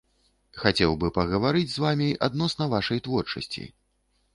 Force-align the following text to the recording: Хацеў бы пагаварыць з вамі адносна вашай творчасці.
Хацеў 0.61 0.95
бы 1.03 1.11
пагаварыць 1.19 1.69
з 1.75 1.85
вамі 1.85 2.09
адносна 2.31 2.73
вашай 2.77 2.97
творчасці. 3.11 3.73